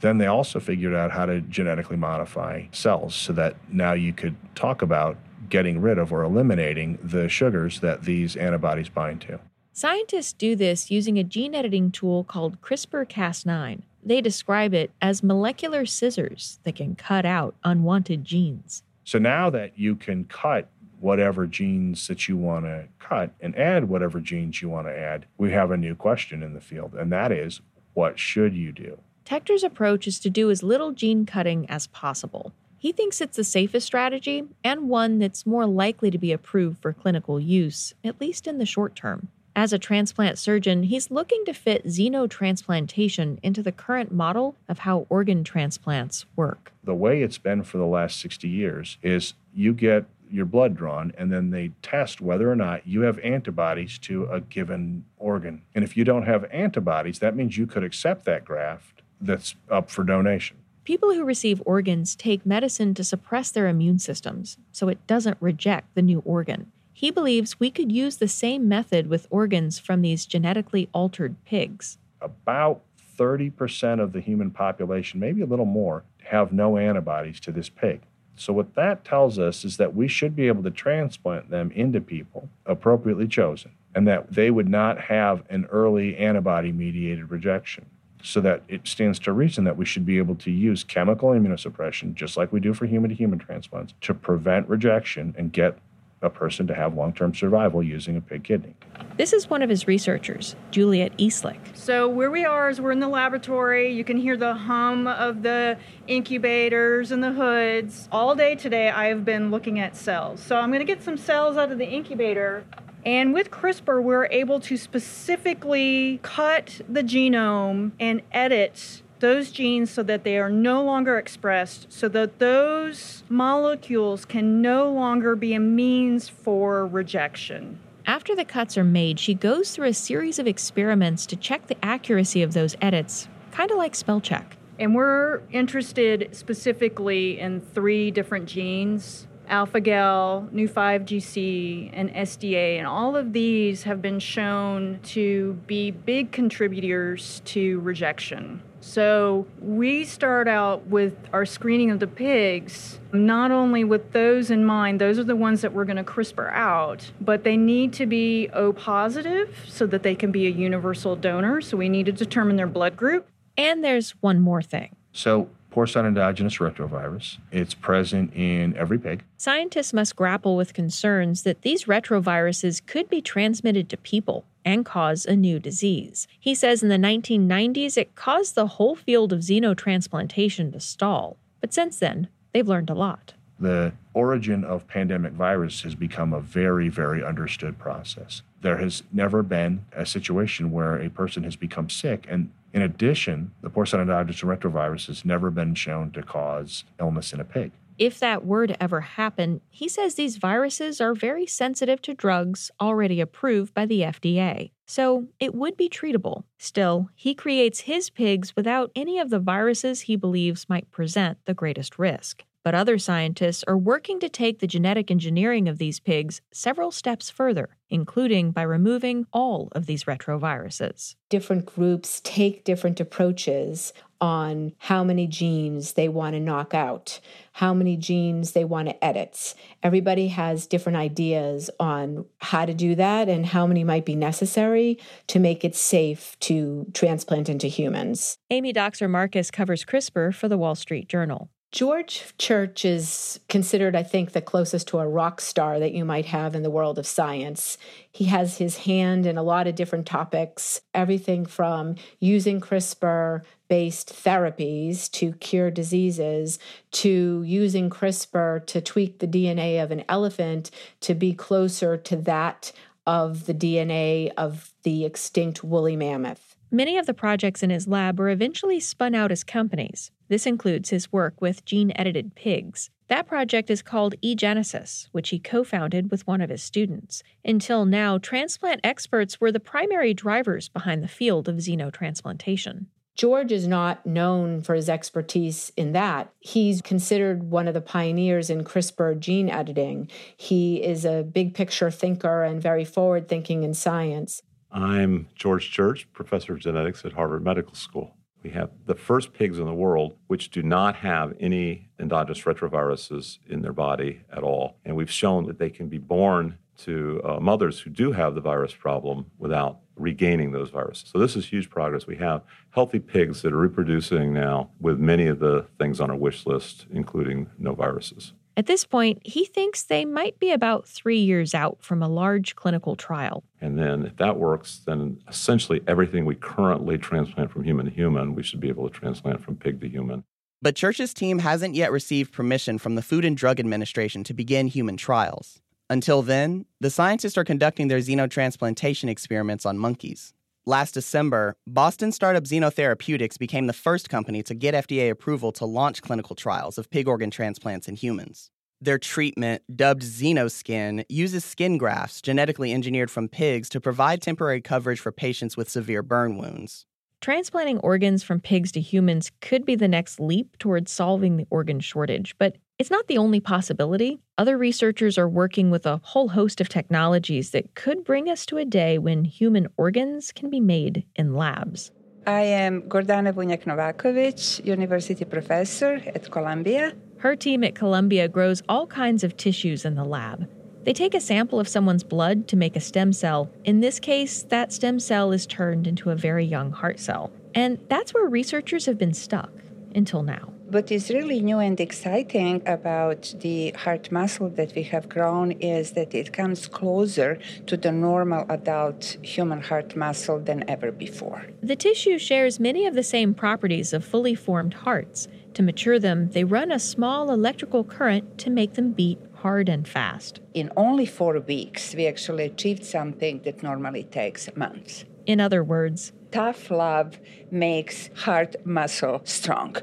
Then 0.00 0.18
they 0.18 0.26
also 0.26 0.60
figured 0.60 0.94
out 0.94 1.12
how 1.12 1.26
to 1.26 1.40
genetically 1.40 1.96
modify 1.96 2.66
cells 2.72 3.14
so 3.14 3.32
that 3.34 3.56
now 3.72 3.92
you 3.92 4.12
could 4.12 4.36
talk 4.56 4.82
about 4.82 5.16
getting 5.48 5.80
rid 5.80 5.98
of 5.98 6.12
or 6.12 6.24
eliminating 6.24 6.98
the 7.02 7.28
sugars 7.28 7.80
that 7.80 8.02
these 8.02 8.36
antibodies 8.36 8.88
bind 8.88 9.20
to. 9.22 9.38
Scientists 9.72 10.32
do 10.32 10.54
this 10.54 10.88
using 10.88 11.18
a 11.18 11.24
gene 11.24 11.52
editing 11.52 11.90
tool 11.90 12.22
called 12.22 12.60
CRISPR 12.60 13.08
Cas9. 13.08 13.82
They 14.04 14.20
describe 14.20 14.72
it 14.72 14.92
as 15.00 15.22
molecular 15.22 15.84
scissors 15.84 16.60
that 16.62 16.76
can 16.76 16.94
cut 16.94 17.26
out 17.26 17.56
unwanted 17.64 18.24
genes. 18.24 18.83
So 19.04 19.18
now 19.18 19.50
that 19.50 19.78
you 19.78 19.94
can 19.96 20.24
cut 20.24 20.68
whatever 21.00 21.46
genes 21.46 22.08
that 22.08 22.28
you 22.28 22.36
want 22.36 22.64
to 22.64 22.88
cut 22.98 23.34
and 23.40 23.56
add 23.58 23.88
whatever 23.88 24.20
genes 24.20 24.62
you 24.62 24.70
want 24.70 24.86
to 24.86 24.98
add, 24.98 25.26
we 25.36 25.52
have 25.52 25.70
a 25.70 25.76
new 25.76 25.94
question 25.94 26.42
in 26.42 26.54
the 26.54 26.60
field, 26.60 26.94
and 26.94 27.12
that 27.12 27.30
is 27.30 27.60
what 27.92 28.18
should 28.18 28.54
you 28.54 28.72
do? 28.72 28.98
Tector's 29.24 29.62
approach 29.62 30.06
is 30.06 30.18
to 30.20 30.30
do 30.30 30.50
as 30.50 30.62
little 30.62 30.92
gene 30.92 31.24
cutting 31.24 31.68
as 31.70 31.86
possible. 31.86 32.52
He 32.76 32.92
thinks 32.92 33.20
it's 33.20 33.36
the 33.36 33.44
safest 33.44 33.86
strategy 33.86 34.44
and 34.62 34.88
one 34.88 35.18
that's 35.18 35.46
more 35.46 35.64
likely 35.64 36.10
to 36.10 36.18
be 36.18 36.32
approved 36.32 36.82
for 36.82 36.92
clinical 36.92 37.40
use, 37.40 37.94
at 38.04 38.20
least 38.20 38.46
in 38.46 38.58
the 38.58 38.66
short 38.66 38.94
term. 38.94 39.28
As 39.56 39.72
a 39.72 39.78
transplant 39.78 40.36
surgeon, 40.36 40.82
he's 40.82 41.12
looking 41.12 41.44
to 41.44 41.54
fit 41.54 41.86
xenotransplantation 41.86 43.38
into 43.40 43.62
the 43.62 43.70
current 43.70 44.10
model 44.10 44.56
of 44.68 44.80
how 44.80 45.06
organ 45.08 45.44
transplants 45.44 46.26
work. 46.34 46.72
The 46.82 46.94
way 46.94 47.22
it's 47.22 47.38
been 47.38 47.62
for 47.62 47.78
the 47.78 47.86
last 47.86 48.18
60 48.20 48.48
years 48.48 48.98
is 49.00 49.34
you 49.54 49.72
get 49.72 50.06
your 50.28 50.44
blood 50.44 50.76
drawn 50.76 51.12
and 51.16 51.32
then 51.32 51.50
they 51.50 51.70
test 51.82 52.20
whether 52.20 52.50
or 52.50 52.56
not 52.56 52.84
you 52.84 53.02
have 53.02 53.20
antibodies 53.20 53.96
to 53.98 54.24
a 54.24 54.40
given 54.40 55.04
organ. 55.18 55.62
And 55.72 55.84
if 55.84 55.96
you 55.96 56.02
don't 56.02 56.26
have 56.26 56.44
antibodies, 56.50 57.20
that 57.20 57.36
means 57.36 57.56
you 57.56 57.68
could 57.68 57.84
accept 57.84 58.24
that 58.24 58.44
graft 58.44 59.02
that's 59.20 59.54
up 59.70 59.88
for 59.88 60.02
donation. 60.02 60.56
People 60.82 61.14
who 61.14 61.24
receive 61.24 61.62
organs 61.64 62.16
take 62.16 62.44
medicine 62.44 62.92
to 62.94 63.04
suppress 63.04 63.52
their 63.52 63.68
immune 63.68 64.00
systems 64.00 64.58
so 64.72 64.88
it 64.88 65.06
doesn't 65.06 65.38
reject 65.40 65.94
the 65.94 66.02
new 66.02 66.20
organ. 66.26 66.72
He 66.96 67.10
believes 67.10 67.58
we 67.58 67.72
could 67.72 67.90
use 67.90 68.16
the 68.16 68.28
same 68.28 68.68
method 68.68 69.08
with 69.08 69.26
organs 69.28 69.80
from 69.80 70.00
these 70.00 70.24
genetically 70.24 70.88
altered 70.94 71.34
pigs. 71.44 71.98
About 72.20 72.82
30% 73.18 74.00
of 74.00 74.12
the 74.12 74.20
human 74.20 74.52
population, 74.52 75.18
maybe 75.18 75.42
a 75.42 75.46
little 75.46 75.64
more, 75.64 76.04
have 76.22 76.52
no 76.52 76.78
antibodies 76.78 77.40
to 77.40 77.50
this 77.50 77.68
pig. 77.68 78.00
So, 78.36 78.52
what 78.52 78.74
that 78.76 79.04
tells 79.04 79.40
us 79.40 79.64
is 79.64 79.76
that 79.76 79.94
we 79.94 80.06
should 80.06 80.36
be 80.36 80.46
able 80.46 80.62
to 80.62 80.70
transplant 80.70 81.50
them 81.50 81.72
into 81.72 82.00
people 82.00 82.48
appropriately 82.64 83.26
chosen, 83.26 83.72
and 83.94 84.06
that 84.06 84.32
they 84.32 84.50
would 84.52 84.68
not 84.68 85.00
have 85.02 85.42
an 85.50 85.66
early 85.66 86.16
antibody 86.16 86.70
mediated 86.70 87.30
rejection. 87.30 87.86
So, 88.22 88.40
that 88.40 88.62
it 88.68 88.86
stands 88.86 89.18
to 89.20 89.32
reason 89.32 89.64
that 89.64 89.76
we 89.76 89.84
should 89.84 90.06
be 90.06 90.18
able 90.18 90.36
to 90.36 90.50
use 90.50 90.84
chemical 90.84 91.30
immunosuppression, 91.30 92.14
just 92.14 92.36
like 92.36 92.52
we 92.52 92.60
do 92.60 92.72
for 92.72 92.86
human 92.86 93.10
to 93.10 93.16
human 93.16 93.40
transplants, 93.40 93.94
to 94.02 94.14
prevent 94.14 94.68
rejection 94.68 95.34
and 95.36 95.52
get 95.52 95.78
a 96.24 96.30
person 96.30 96.66
to 96.66 96.74
have 96.74 96.94
long 96.94 97.12
term 97.12 97.34
survival 97.34 97.82
using 97.82 98.16
a 98.16 98.20
pig 98.20 98.44
kidney. 98.44 98.74
This 99.16 99.32
is 99.32 99.48
one 99.48 99.62
of 99.62 99.70
his 99.70 99.86
researchers, 99.86 100.56
Juliet 100.70 101.16
Eastlick. 101.18 101.58
So, 101.76 102.08
where 102.08 102.30
we 102.30 102.44
are 102.44 102.70
is 102.70 102.80
we're 102.80 102.92
in 102.92 103.00
the 103.00 103.08
laboratory. 103.08 103.92
You 103.92 104.02
can 104.02 104.16
hear 104.16 104.36
the 104.36 104.54
hum 104.54 105.06
of 105.06 105.42
the 105.42 105.78
incubators 106.08 107.12
and 107.12 107.22
the 107.22 107.32
hoods. 107.32 108.08
All 108.10 108.34
day 108.34 108.56
today, 108.56 108.90
I 108.90 109.06
have 109.06 109.24
been 109.24 109.50
looking 109.50 109.78
at 109.78 109.96
cells. 109.96 110.40
So, 110.40 110.56
I'm 110.56 110.70
going 110.70 110.80
to 110.80 110.86
get 110.86 111.02
some 111.02 111.16
cells 111.16 111.56
out 111.56 111.70
of 111.70 111.78
the 111.78 111.86
incubator. 111.86 112.64
And 113.06 113.34
with 113.34 113.50
CRISPR, 113.50 114.02
we're 114.02 114.26
able 114.26 114.60
to 114.60 114.78
specifically 114.78 116.20
cut 116.22 116.80
the 116.88 117.02
genome 117.02 117.92
and 118.00 118.22
edit 118.32 119.02
those 119.24 119.50
genes 119.50 119.90
so 119.90 120.02
that 120.02 120.22
they 120.22 120.38
are 120.38 120.50
no 120.50 120.84
longer 120.84 121.16
expressed, 121.16 121.90
so 121.90 122.08
that 122.08 122.38
those 122.40 123.24
molecules 123.30 124.26
can 124.26 124.60
no 124.60 124.92
longer 124.92 125.34
be 125.34 125.54
a 125.54 125.60
means 125.60 126.28
for 126.28 126.86
rejection. 126.86 127.78
After 128.04 128.36
the 128.36 128.44
cuts 128.44 128.76
are 128.76 128.84
made, 128.84 129.18
she 129.18 129.32
goes 129.32 129.70
through 129.70 129.88
a 129.88 129.94
series 129.94 130.38
of 130.38 130.46
experiments 130.46 131.24
to 131.24 131.36
check 131.36 131.68
the 131.68 131.76
accuracy 131.82 132.42
of 132.42 132.52
those 132.52 132.76
edits, 132.82 133.26
kind 133.50 133.70
of 133.70 133.78
like 133.78 133.94
spell 133.94 134.20
check. 134.20 134.58
And 134.78 134.94
we're 134.94 135.40
interested 135.50 136.28
specifically 136.32 137.40
in 137.40 137.62
three 137.62 138.10
different 138.10 138.44
genes 138.44 139.26
alpha 139.48 139.80
gal, 139.80 140.48
Neu5Gc, 140.54 141.90
and 141.92 142.10
SDA. 142.14 142.78
And 142.78 142.86
all 142.86 143.16
of 143.16 143.32
these 143.32 143.82
have 143.84 144.00
been 144.00 144.18
shown 144.18 145.00
to 145.04 145.54
be 145.66 145.90
big 145.90 146.32
contributors 146.32 147.42
to 147.46 147.80
rejection. 147.80 148.62
So 148.86 149.46
we 149.60 150.04
start 150.04 150.46
out 150.46 150.86
with 150.88 151.16
our 151.32 151.46
screening 151.46 151.90
of 151.90 152.00
the 152.00 152.06
pigs, 152.06 153.00
not 153.14 153.50
only 153.50 153.82
with 153.82 154.12
those 154.12 154.50
in 154.50 154.64
mind, 154.64 155.00
those 155.00 155.18
are 155.18 155.24
the 155.24 155.34
ones 155.34 155.62
that 155.62 155.72
we're 155.72 155.86
going 155.86 155.96
to 155.96 156.04
CRISPR 156.04 156.52
out, 156.52 157.10
but 157.18 157.44
they 157.44 157.56
need 157.56 157.94
to 157.94 158.04
be 158.04 158.50
O 158.52 158.74
positive 158.74 159.64
so 159.66 159.86
that 159.86 160.02
they 160.02 160.14
can 160.14 160.30
be 160.30 160.46
a 160.46 160.50
universal 160.50 161.16
donor. 161.16 161.62
So 161.62 161.78
we 161.78 161.88
need 161.88 162.06
to 162.06 162.12
determine 162.12 162.56
their 162.56 162.66
blood 162.66 162.94
group. 162.94 163.26
And 163.56 163.82
there's 163.82 164.10
one 164.20 164.38
more 164.38 164.60
thing. 164.60 164.94
So 165.12 165.48
porcine 165.72 166.06
endogenous 166.06 166.58
retrovirus. 166.58 167.38
It's 167.50 167.72
present 167.72 168.34
in 168.34 168.76
every 168.76 168.98
pig. 168.98 169.24
Scientists 169.38 169.94
must 169.94 170.14
grapple 170.14 170.56
with 170.56 170.74
concerns 170.74 171.42
that 171.44 171.62
these 171.62 171.86
retroviruses 171.86 172.84
could 172.84 173.08
be 173.08 173.22
transmitted 173.22 173.88
to 173.88 173.96
people 173.96 174.44
and 174.64 174.84
cause 174.84 175.26
a 175.26 175.36
new 175.36 175.58
disease. 175.58 176.26
He 176.38 176.54
says 176.54 176.82
in 176.82 176.88
the 176.88 176.96
1990s 176.96 177.96
it 177.96 178.14
caused 178.14 178.54
the 178.54 178.66
whole 178.66 178.94
field 178.94 179.32
of 179.32 179.40
xenotransplantation 179.40 180.72
to 180.72 180.80
stall. 180.80 181.36
But 181.60 181.72
since 181.72 181.98
then, 181.98 182.28
they've 182.52 182.68
learned 182.68 182.90
a 182.90 182.94
lot. 182.94 183.34
The 183.58 183.92
origin 184.14 184.64
of 184.64 184.88
pandemic 184.88 185.32
virus 185.32 185.82
has 185.82 185.94
become 185.94 186.32
a 186.32 186.40
very, 186.40 186.88
very 186.88 187.24
understood 187.24 187.78
process. 187.78 188.42
There 188.62 188.78
has 188.78 189.02
never 189.12 189.42
been 189.42 189.84
a 189.92 190.04
situation 190.04 190.72
where 190.72 190.96
a 190.96 191.08
person 191.08 191.44
has 191.44 191.54
become 191.54 191.88
sick. 191.88 192.26
And 192.28 192.50
in 192.72 192.82
addition, 192.82 193.52
the 193.62 193.70
porcine 193.70 194.00
endogenous 194.00 194.40
retrovirus 194.40 195.06
has 195.06 195.24
never 195.24 195.50
been 195.50 195.74
shown 195.74 196.10
to 196.12 196.22
cause 196.22 196.84
illness 196.98 197.32
in 197.32 197.40
a 197.40 197.44
pig. 197.44 197.70
If 197.98 198.18
that 198.18 198.44
were 198.44 198.66
to 198.66 198.82
ever 198.82 199.00
happen, 199.00 199.60
he 199.70 199.88
says 199.88 200.14
these 200.14 200.36
viruses 200.36 201.00
are 201.00 201.14
very 201.14 201.46
sensitive 201.46 202.02
to 202.02 202.14
drugs 202.14 202.70
already 202.80 203.20
approved 203.20 203.72
by 203.72 203.86
the 203.86 204.00
FDA, 204.00 204.70
so 204.86 205.28
it 205.38 205.54
would 205.54 205.76
be 205.76 205.88
treatable. 205.88 206.44
Still, 206.58 207.08
he 207.14 207.34
creates 207.34 207.80
his 207.80 208.10
pigs 208.10 208.56
without 208.56 208.90
any 208.96 209.18
of 209.18 209.30
the 209.30 209.38
viruses 209.38 210.02
he 210.02 210.16
believes 210.16 210.68
might 210.68 210.90
present 210.90 211.38
the 211.44 211.54
greatest 211.54 211.98
risk. 211.98 212.44
But 212.64 212.74
other 212.74 212.98
scientists 212.98 213.62
are 213.68 213.76
working 213.76 214.18
to 214.20 214.28
take 214.30 214.58
the 214.58 214.66
genetic 214.66 215.10
engineering 215.10 215.68
of 215.68 215.76
these 215.76 216.00
pigs 216.00 216.40
several 216.50 216.90
steps 216.90 217.28
further, 217.28 217.76
including 217.90 218.52
by 218.52 218.62
removing 218.62 219.26
all 219.34 219.68
of 219.72 219.84
these 219.84 220.04
retroviruses. 220.04 221.14
Different 221.28 221.66
groups 221.66 222.22
take 222.24 222.64
different 222.64 223.00
approaches 223.00 223.92
on 224.24 224.72
how 224.78 225.04
many 225.04 225.26
genes 225.26 225.92
they 225.92 226.08
want 226.08 226.32
to 226.32 226.40
knock 226.40 226.72
out, 226.72 227.20
how 227.52 227.74
many 227.74 227.94
genes 227.94 228.52
they 228.52 228.64
want 228.64 228.88
to 228.88 229.04
edit. 229.04 229.54
Everybody 229.82 230.28
has 230.28 230.66
different 230.66 230.96
ideas 230.96 231.68
on 231.78 232.24
how 232.38 232.64
to 232.64 232.72
do 232.72 232.94
that 232.94 233.28
and 233.28 233.44
how 233.44 233.66
many 233.66 233.84
might 233.84 234.06
be 234.06 234.16
necessary 234.16 234.98
to 235.26 235.38
make 235.38 235.62
it 235.62 235.76
safe 235.76 236.38
to 236.40 236.86
transplant 236.94 237.50
into 237.50 237.66
humans. 237.66 238.38
Amy 238.48 238.72
Dockser 238.72 239.10
Marcus 239.10 239.50
covers 239.50 239.84
CRISPR 239.84 240.34
for 240.34 240.48
the 240.48 240.56
Wall 240.56 240.74
Street 240.74 241.06
Journal. 241.06 241.50
George 241.74 242.22
Church 242.38 242.84
is 242.84 243.40
considered, 243.48 243.96
I 243.96 244.04
think, 244.04 244.30
the 244.30 244.40
closest 244.40 244.86
to 244.88 245.00
a 245.00 245.08
rock 245.08 245.40
star 245.40 245.80
that 245.80 245.92
you 245.92 246.04
might 246.04 246.26
have 246.26 246.54
in 246.54 246.62
the 246.62 246.70
world 246.70 247.00
of 247.00 247.06
science. 247.06 247.78
He 248.12 248.26
has 248.26 248.58
his 248.58 248.76
hand 248.76 249.26
in 249.26 249.36
a 249.36 249.42
lot 249.42 249.66
of 249.66 249.74
different 249.74 250.06
topics, 250.06 250.82
everything 250.94 251.44
from 251.44 251.96
using 252.20 252.60
CRISPR 252.60 253.42
based 253.66 254.10
therapies 254.10 255.10
to 255.10 255.32
cure 255.32 255.72
diseases 255.72 256.60
to 256.92 257.42
using 257.44 257.90
CRISPR 257.90 258.64
to 258.66 258.80
tweak 258.80 259.18
the 259.18 259.26
DNA 259.26 259.82
of 259.82 259.90
an 259.90 260.04
elephant 260.08 260.70
to 261.00 261.12
be 261.12 261.34
closer 261.34 261.96
to 261.96 262.14
that 262.14 262.70
of 263.04 263.46
the 263.46 263.54
DNA 263.54 264.30
of 264.36 264.72
the 264.84 265.04
extinct 265.04 265.64
woolly 265.64 265.96
mammoth. 265.96 266.54
Many 266.70 266.98
of 266.98 267.06
the 267.06 267.14
projects 267.14 267.64
in 267.64 267.70
his 267.70 267.88
lab 267.88 268.20
were 268.20 268.28
eventually 268.28 268.78
spun 268.78 269.16
out 269.16 269.32
as 269.32 269.42
companies. 269.42 270.12
This 270.28 270.46
includes 270.46 270.90
his 270.90 271.12
work 271.12 271.40
with 271.40 271.64
gene 271.64 271.92
edited 271.96 272.34
pigs. 272.34 272.90
That 273.08 273.26
project 273.26 273.70
is 273.70 273.82
called 273.82 274.14
eGenesis, 274.22 275.08
which 275.12 275.28
he 275.28 275.38
co 275.38 275.64
founded 275.64 276.10
with 276.10 276.26
one 276.26 276.40
of 276.40 276.50
his 276.50 276.62
students. 276.62 277.22
Until 277.44 277.84
now, 277.84 278.18
transplant 278.18 278.80
experts 278.82 279.40
were 279.40 279.52
the 279.52 279.60
primary 279.60 280.14
drivers 280.14 280.68
behind 280.68 281.02
the 281.02 281.08
field 281.08 281.48
of 281.48 281.56
xenotransplantation. 281.56 282.86
George 283.14 283.52
is 283.52 283.68
not 283.68 284.04
known 284.04 284.60
for 284.60 284.74
his 284.74 284.88
expertise 284.88 285.70
in 285.76 285.92
that. 285.92 286.32
He's 286.40 286.82
considered 286.82 287.44
one 287.44 287.68
of 287.68 287.74
the 287.74 287.80
pioneers 287.80 288.50
in 288.50 288.64
CRISPR 288.64 289.20
gene 289.20 289.48
editing. 289.48 290.10
He 290.36 290.82
is 290.82 291.04
a 291.04 291.22
big 291.22 291.54
picture 291.54 291.92
thinker 291.92 292.42
and 292.42 292.60
very 292.60 292.84
forward 292.84 293.28
thinking 293.28 293.62
in 293.62 293.74
science. 293.74 294.42
I'm 294.72 295.28
George 295.36 295.70
Church, 295.70 296.08
professor 296.12 296.54
of 296.54 296.58
genetics 296.58 297.04
at 297.04 297.12
Harvard 297.12 297.44
Medical 297.44 297.76
School. 297.76 298.16
We 298.44 298.50
have 298.50 298.70
the 298.84 298.94
first 298.94 299.32
pigs 299.32 299.58
in 299.58 299.64
the 299.64 299.72
world 299.72 300.16
which 300.26 300.50
do 300.50 300.62
not 300.62 300.96
have 300.96 301.34
any 301.40 301.88
endogenous 301.98 302.42
retroviruses 302.42 303.38
in 303.48 303.62
their 303.62 303.72
body 303.72 304.20
at 304.30 304.42
all. 304.42 304.76
And 304.84 304.94
we've 304.94 305.10
shown 305.10 305.46
that 305.46 305.58
they 305.58 305.70
can 305.70 305.88
be 305.88 305.96
born 305.96 306.58
to 306.76 307.22
uh, 307.24 307.40
mothers 307.40 307.80
who 307.80 307.90
do 307.90 308.12
have 308.12 308.34
the 308.34 308.42
virus 308.42 308.74
problem 308.74 309.30
without 309.38 309.78
regaining 309.96 310.52
those 310.52 310.68
viruses. 310.68 311.08
So 311.10 311.18
this 311.18 311.36
is 311.36 311.46
huge 311.46 311.70
progress. 311.70 312.06
We 312.06 312.16
have 312.16 312.42
healthy 312.70 312.98
pigs 312.98 313.40
that 313.42 313.52
are 313.52 313.58
reproducing 313.58 314.34
now 314.34 314.70
with 314.78 314.98
many 314.98 315.26
of 315.26 315.38
the 315.38 315.66
things 315.78 315.98
on 316.00 316.10
our 316.10 316.16
wish 316.16 316.44
list, 316.44 316.84
including 316.92 317.48
no 317.58 317.74
viruses. 317.74 318.34
At 318.56 318.66
this 318.66 318.84
point, 318.84 319.20
he 319.24 319.44
thinks 319.44 319.82
they 319.82 320.04
might 320.04 320.38
be 320.38 320.52
about 320.52 320.86
three 320.86 321.18
years 321.18 321.54
out 321.54 321.78
from 321.80 322.02
a 322.02 322.08
large 322.08 322.54
clinical 322.54 322.94
trial. 322.94 323.42
And 323.60 323.76
then, 323.76 324.06
if 324.06 324.16
that 324.18 324.38
works, 324.38 324.80
then 324.86 325.20
essentially 325.28 325.82
everything 325.88 326.24
we 326.24 326.36
currently 326.36 326.96
transplant 326.96 327.50
from 327.50 327.64
human 327.64 327.86
to 327.86 327.92
human, 327.92 328.34
we 328.34 328.44
should 328.44 328.60
be 328.60 328.68
able 328.68 328.88
to 328.88 328.94
transplant 328.96 329.42
from 329.42 329.56
pig 329.56 329.80
to 329.80 329.88
human. 329.88 330.22
But 330.62 330.76
Church's 330.76 331.12
team 331.12 331.40
hasn't 331.40 331.74
yet 331.74 331.90
received 331.90 332.32
permission 332.32 332.78
from 332.78 332.94
the 332.94 333.02
Food 333.02 333.24
and 333.24 333.36
Drug 333.36 333.58
Administration 333.58 334.22
to 334.24 334.34
begin 334.34 334.68
human 334.68 334.96
trials. 334.96 335.60
Until 335.90 336.22
then, 336.22 336.64
the 336.80 336.90
scientists 336.90 337.36
are 337.36 337.44
conducting 337.44 337.88
their 337.88 337.98
xenotransplantation 337.98 339.08
experiments 339.08 339.66
on 339.66 339.78
monkeys. 339.78 340.32
Last 340.66 340.94
December, 340.94 341.56
Boston 341.66 342.10
startup 342.10 342.44
Xenotherapeutics 342.44 343.38
became 343.38 343.66
the 343.66 343.74
first 343.74 344.08
company 344.08 344.42
to 344.44 344.54
get 344.54 344.72
FDA 344.72 345.10
approval 345.10 345.52
to 345.52 345.66
launch 345.66 346.00
clinical 346.00 346.34
trials 346.34 346.78
of 346.78 346.88
pig 346.88 347.06
organ 347.06 347.30
transplants 347.30 347.86
in 347.86 347.96
humans. 347.96 348.50
Their 348.80 348.98
treatment, 348.98 349.62
dubbed 349.74 350.00
Xenoskin, 350.00 351.04
uses 351.10 351.44
skin 351.44 351.76
grafts 351.76 352.22
genetically 352.22 352.72
engineered 352.72 353.10
from 353.10 353.28
pigs 353.28 353.68
to 353.70 353.80
provide 353.80 354.22
temporary 354.22 354.62
coverage 354.62 355.00
for 355.00 355.12
patients 355.12 355.54
with 355.54 355.68
severe 355.68 356.02
burn 356.02 356.38
wounds. 356.38 356.86
Transplanting 357.24 357.78
organs 357.78 358.22
from 358.22 358.38
pigs 358.38 358.70
to 358.72 358.82
humans 358.82 359.32
could 359.40 359.64
be 359.64 359.76
the 359.76 359.88
next 359.88 360.20
leap 360.20 360.58
towards 360.58 360.92
solving 360.92 361.38
the 361.38 361.46
organ 361.48 361.80
shortage, 361.80 362.34
but 362.36 362.58
it's 362.78 362.90
not 362.90 363.06
the 363.06 363.16
only 363.16 363.40
possibility. 363.40 364.20
Other 364.36 364.58
researchers 364.58 365.16
are 365.16 365.26
working 365.26 365.70
with 365.70 365.86
a 365.86 366.02
whole 366.04 366.28
host 366.28 366.60
of 366.60 366.68
technologies 366.68 367.52
that 367.52 367.74
could 367.74 368.04
bring 368.04 368.28
us 368.28 368.44
to 368.44 368.58
a 368.58 368.66
day 368.66 368.98
when 368.98 369.24
human 369.24 369.68
organs 369.78 370.32
can 370.32 370.50
be 370.50 370.60
made 370.60 371.06
in 371.16 371.32
labs. 371.32 371.92
I 372.26 372.42
am 372.42 372.82
Gordana 372.90 373.32
Vunjak 373.32 373.64
Novakovic, 373.64 374.62
university 374.62 375.24
professor 375.24 376.02
at 376.14 376.30
Columbia. 376.30 376.92
Her 377.20 377.36
team 377.36 377.64
at 377.64 377.74
Columbia 377.74 378.28
grows 378.28 378.60
all 378.68 378.86
kinds 378.86 379.24
of 379.24 379.34
tissues 379.38 379.86
in 379.86 379.94
the 379.94 380.04
lab. 380.04 380.46
They 380.84 380.92
take 380.92 381.14
a 381.14 381.20
sample 381.20 381.58
of 381.58 381.66
someone's 381.66 382.04
blood 382.04 382.46
to 382.48 382.56
make 382.56 382.76
a 382.76 382.80
stem 382.80 383.14
cell. 383.14 383.50
In 383.64 383.80
this 383.80 383.98
case, 383.98 384.42
that 384.44 384.70
stem 384.70 385.00
cell 385.00 385.32
is 385.32 385.46
turned 385.46 385.86
into 385.86 386.10
a 386.10 386.14
very 386.14 386.44
young 386.44 386.72
heart 386.72 387.00
cell. 387.00 387.32
And 387.54 387.78
that's 387.88 388.12
where 388.12 388.28
researchers 388.28 388.84
have 388.84 388.98
been 388.98 389.14
stuck 389.14 389.50
until 389.94 390.22
now. 390.22 390.52
What 390.68 390.90
is 390.90 391.08
really 391.08 391.40
new 391.40 391.58
and 391.58 391.78
exciting 391.80 392.62
about 392.66 393.34
the 393.38 393.70
heart 393.70 394.10
muscle 394.12 394.50
that 394.50 394.74
we 394.74 394.82
have 394.84 395.08
grown 395.08 395.52
is 395.52 395.92
that 395.92 396.14
it 396.14 396.32
comes 396.32 396.66
closer 396.66 397.38
to 397.66 397.76
the 397.76 397.92
normal 397.92 398.44
adult 398.50 399.16
human 399.22 399.62
heart 399.62 399.94
muscle 399.96 400.40
than 400.40 400.68
ever 400.68 400.90
before. 400.90 401.46
The 401.62 401.76
tissue 401.76 402.18
shares 402.18 402.60
many 402.60 402.86
of 402.86 402.94
the 402.94 403.02
same 403.02 403.32
properties 403.34 403.92
of 403.92 404.04
fully 404.04 404.34
formed 404.34 404.74
hearts. 404.74 405.28
To 405.54 405.62
mature 405.62 405.98
them, 405.98 406.30
they 406.30 406.44
run 406.44 406.72
a 406.72 406.78
small 406.78 407.30
electrical 407.30 407.84
current 407.84 408.38
to 408.38 408.50
make 408.50 408.74
them 408.74 408.92
beat 408.92 409.18
hard 409.44 409.68
and 409.68 409.86
fast. 409.86 410.40
In 410.54 410.72
only 410.74 411.04
four 411.04 411.38
weeks, 411.38 411.94
we 411.94 412.06
actually 412.06 412.44
achieved 412.44 412.82
something 412.82 413.42
that 413.44 413.62
normally 413.62 414.04
takes 414.04 414.48
months. 414.56 415.04
In 415.26 415.38
other 415.38 415.62
words, 415.62 416.12
tough 416.30 416.70
love 416.70 417.18
makes 417.50 418.08
heart 418.24 418.56
muscle 418.64 419.20
strong. 419.24 419.76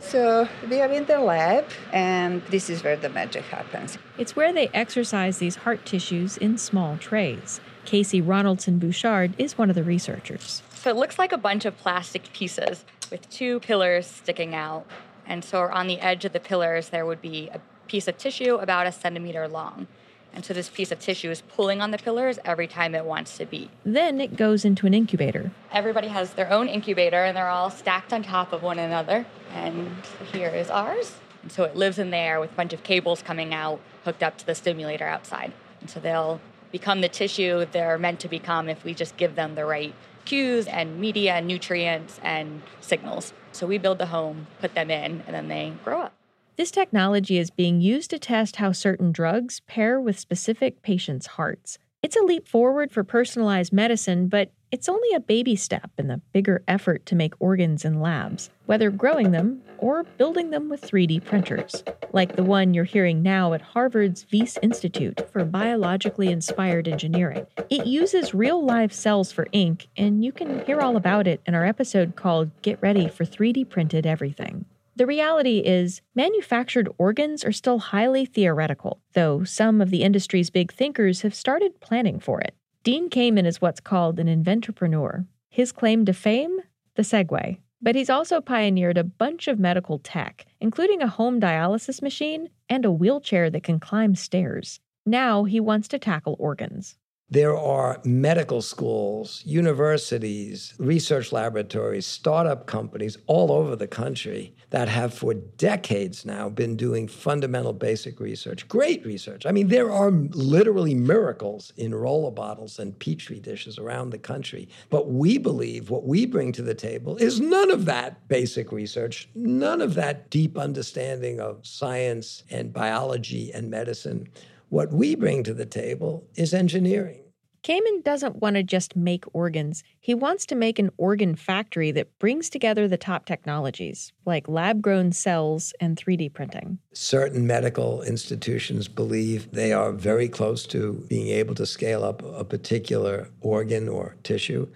So 0.00 0.48
we 0.70 0.80
are 0.80 0.90
in 0.90 1.04
the 1.04 1.18
lab, 1.18 1.66
and 1.92 2.40
this 2.46 2.70
is 2.70 2.82
where 2.82 2.96
the 2.96 3.10
magic 3.10 3.44
happens. 3.44 3.98
It's 4.16 4.34
where 4.34 4.54
they 4.54 4.68
exercise 4.68 5.36
these 5.36 5.56
heart 5.56 5.84
tissues 5.84 6.38
in 6.38 6.56
small 6.56 6.96
trays. 6.96 7.60
Kacey 7.84 8.22
Ronaldson 8.22 8.78
Bouchard 8.78 9.34
is 9.36 9.58
one 9.58 9.68
of 9.68 9.76
the 9.76 9.84
researchers. 9.84 10.62
So 10.72 10.88
it 10.88 10.96
looks 10.96 11.18
like 11.18 11.32
a 11.32 11.38
bunch 11.48 11.66
of 11.66 11.76
plastic 11.76 12.32
pieces 12.32 12.86
with 13.10 13.28
two 13.28 13.60
pillars 13.60 14.06
sticking 14.06 14.54
out. 14.54 14.86
And 15.26 15.44
so 15.44 15.62
on 15.62 15.86
the 15.86 16.00
edge 16.00 16.24
of 16.24 16.32
the 16.32 16.40
pillars, 16.40 16.90
there 16.90 17.04
would 17.04 17.20
be 17.20 17.48
a 17.52 17.60
piece 17.88 18.08
of 18.08 18.18
tissue 18.18 18.56
about 18.56 18.86
a 18.86 18.92
centimeter 18.92 19.48
long. 19.48 19.86
And 20.32 20.44
so 20.44 20.52
this 20.52 20.68
piece 20.68 20.92
of 20.92 20.98
tissue 20.98 21.30
is 21.30 21.40
pulling 21.40 21.80
on 21.80 21.92
the 21.92 21.98
pillars 21.98 22.38
every 22.44 22.66
time 22.66 22.94
it 22.94 23.06
wants 23.06 23.38
to 23.38 23.46
beat. 23.46 23.70
Then 23.84 24.20
it 24.20 24.36
goes 24.36 24.66
into 24.66 24.86
an 24.86 24.92
incubator. 24.92 25.50
Everybody 25.72 26.08
has 26.08 26.34
their 26.34 26.52
own 26.52 26.68
incubator 26.68 27.24
and 27.24 27.34
they're 27.34 27.48
all 27.48 27.70
stacked 27.70 28.12
on 28.12 28.22
top 28.22 28.52
of 28.52 28.62
one 28.62 28.78
another. 28.78 29.24
And 29.52 29.90
here 30.32 30.50
is 30.50 30.68
ours. 30.68 31.14
And 31.42 31.50
so 31.50 31.64
it 31.64 31.74
lives 31.74 31.98
in 31.98 32.10
there 32.10 32.38
with 32.38 32.52
a 32.52 32.54
bunch 32.54 32.74
of 32.74 32.82
cables 32.82 33.22
coming 33.22 33.54
out 33.54 33.80
hooked 34.04 34.22
up 34.22 34.36
to 34.38 34.46
the 34.46 34.54
stimulator 34.54 35.06
outside. 35.06 35.52
And 35.80 35.88
so 35.88 36.00
they'll 36.00 36.40
become 36.70 37.00
the 37.00 37.08
tissue 37.08 37.64
they're 37.72 37.96
meant 37.96 38.20
to 38.20 38.28
become 38.28 38.68
if 38.68 38.84
we 38.84 38.92
just 38.92 39.16
give 39.16 39.36
them 39.36 39.54
the 39.54 39.64
right 39.64 39.94
cues 40.26 40.66
and 40.66 41.00
media 41.00 41.34
and 41.34 41.46
nutrients 41.46 42.20
and 42.22 42.60
signals. 42.80 43.32
So 43.56 43.66
we 43.66 43.78
build 43.78 43.96
the 43.96 44.06
home, 44.06 44.48
put 44.60 44.74
them 44.74 44.90
in, 44.90 45.22
and 45.26 45.34
then 45.34 45.48
they 45.48 45.72
grow 45.82 46.02
up. 46.02 46.12
This 46.56 46.70
technology 46.70 47.38
is 47.38 47.48
being 47.48 47.80
used 47.80 48.10
to 48.10 48.18
test 48.18 48.56
how 48.56 48.72
certain 48.72 49.12
drugs 49.12 49.60
pair 49.60 49.98
with 49.98 50.18
specific 50.18 50.82
patients' 50.82 51.26
hearts. 51.26 51.78
It's 52.02 52.16
a 52.16 52.22
leap 52.22 52.46
forward 52.46 52.92
for 52.92 53.02
personalized 53.02 53.72
medicine, 53.72 54.28
but 54.28 54.52
it's 54.72 54.88
only 54.88 55.12
a 55.14 55.20
baby 55.20 55.54
step 55.54 55.90
in 55.96 56.08
the 56.08 56.20
bigger 56.32 56.62
effort 56.66 57.06
to 57.06 57.14
make 57.14 57.34
organs 57.38 57.84
in 57.84 58.00
labs, 58.00 58.50
whether 58.66 58.90
growing 58.90 59.30
them 59.30 59.62
or 59.78 60.02
building 60.02 60.50
them 60.50 60.68
with 60.68 60.82
3D 60.82 61.24
printers, 61.24 61.84
like 62.12 62.34
the 62.34 62.42
one 62.42 62.74
you're 62.74 62.84
hearing 62.84 63.22
now 63.22 63.52
at 63.52 63.60
Harvard's 63.60 64.26
Wyss 64.32 64.58
Institute 64.62 65.20
for 65.30 65.44
Biologically 65.44 66.28
Inspired 66.28 66.88
Engineering. 66.88 67.46
It 67.70 67.86
uses 67.86 68.34
real 68.34 68.64
live 68.64 68.92
cells 68.92 69.30
for 69.30 69.46
ink, 69.52 69.86
and 69.96 70.24
you 70.24 70.32
can 70.32 70.64
hear 70.64 70.80
all 70.80 70.96
about 70.96 71.26
it 71.26 71.40
in 71.46 71.54
our 71.54 71.64
episode 71.64 72.16
called 72.16 72.50
Get 72.62 72.80
Ready 72.82 73.08
for 73.08 73.24
3D 73.24 73.68
Printed 73.68 74.04
Everything. 74.04 74.64
The 74.96 75.06
reality 75.06 75.58
is, 75.58 76.00
manufactured 76.14 76.88
organs 76.96 77.44
are 77.44 77.52
still 77.52 77.78
highly 77.78 78.24
theoretical, 78.24 78.98
though 79.12 79.44
some 79.44 79.80
of 79.82 79.90
the 79.90 80.02
industry's 80.02 80.48
big 80.48 80.72
thinkers 80.72 81.20
have 81.20 81.34
started 81.34 81.80
planning 81.80 82.18
for 82.18 82.40
it. 82.40 82.54
Dean 82.86 83.10
Kamen 83.10 83.46
is 83.46 83.60
what's 83.60 83.80
called 83.80 84.20
an 84.20 84.28
inventorpreneur. 84.28 85.26
His 85.48 85.72
claim 85.72 86.04
to 86.04 86.12
fame? 86.12 86.60
The 86.94 87.02
Segway. 87.02 87.58
But 87.82 87.96
he's 87.96 88.08
also 88.08 88.40
pioneered 88.40 88.96
a 88.96 89.02
bunch 89.02 89.48
of 89.48 89.58
medical 89.58 89.98
tech, 89.98 90.46
including 90.60 91.02
a 91.02 91.08
home 91.08 91.40
dialysis 91.40 92.00
machine 92.00 92.48
and 92.68 92.84
a 92.84 92.92
wheelchair 92.92 93.50
that 93.50 93.64
can 93.64 93.80
climb 93.80 94.14
stairs. 94.14 94.78
Now 95.04 95.42
he 95.42 95.58
wants 95.58 95.88
to 95.88 95.98
tackle 95.98 96.36
organs. 96.38 96.96
There 97.28 97.56
are 97.56 98.00
medical 98.04 98.62
schools, 98.62 99.42
universities, 99.44 100.74
research 100.78 101.32
laboratories, 101.32 102.06
startup 102.06 102.68
companies 102.68 103.18
all 103.26 103.50
over 103.50 103.74
the 103.74 103.88
country 103.88 104.54
that 104.70 104.88
have 104.88 105.12
for 105.12 105.34
decades 105.34 106.24
now 106.24 106.48
been 106.48 106.76
doing 106.76 107.08
fundamental 107.08 107.72
basic 107.72 108.20
research. 108.20 108.68
Great 108.68 109.04
research. 109.04 109.44
I 109.44 109.50
mean, 109.50 109.66
there 109.66 109.90
are 109.90 110.12
literally 110.12 110.94
miracles 110.94 111.72
in 111.76 111.92
roller 111.92 112.30
bottles 112.30 112.78
and 112.78 112.96
petri 112.96 113.40
dishes 113.40 113.76
around 113.76 114.10
the 114.10 114.18
country. 114.18 114.68
But 114.88 115.08
we 115.10 115.36
believe 115.36 115.90
what 115.90 116.04
we 116.04 116.26
bring 116.26 116.52
to 116.52 116.62
the 116.62 116.74
table 116.76 117.16
is 117.16 117.40
none 117.40 117.72
of 117.72 117.86
that 117.86 118.28
basic 118.28 118.70
research, 118.70 119.28
none 119.34 119.80
of 119.80 119.94
that 119.94 120.30
deep 120.30 120.56
understanding 120.56 121.40
of 121.40 121.66
science 121.66 122.44
and 122.50 122.72
biology 122.72 123.52
and 123.52 123.68
medicine. 123.68 124.28
What 124.68 124.92
we 124.92 125.14
bring 125.14 125.44
to 125.44 125.54
the 125.54 125.64
table 125.64 126.26
is 126.34 126.52
engineering. 126.52 127.22
Kamen 127.62 128.02
doesn't 128.02 128.36
want 128.36 128.56
to 128.56 128.62
just 128.64 128.96
make 128.96 129.24
organs. 129.32 129.84
He 130.00 130.12
wants 130.12 130.44
to 130.46 130.54
make 130.54 130.78
an 130.78 130.90
organ 130.98 131.34
factory 131.36 131.92
that 131.92 132.16
brings 132.18 132.50
together 132.50 132.86
the 132.86 132.96
top 132.96 133.26
technologies, 133.26 134.12
like 134.24 134.48
lab 134.48 134.82
grown 134.82 135.12
cells 135.12 135.72
and 135.80 135.96
3D 135.96 136.32
printing. 136.32 136.78
Certain 136.92 137.46
medical 137.46 138.02
institutions 138.02 138.88
believe 138.88 139.50
they 139.52 139.72
are 139.72 139.92
very 139.92 140.28
close 140.28 140.66
to 140.66 141.04
being 141.08 141.28
able 141.28 141.54
to 141.56 141.66
scale 141.66 142.04
up 142.04 142.22
a 142.22 142.44
particular 142.44 143.28
organ 143.40 143.88
or 143.88 144.16
tissue. 144.22 144.68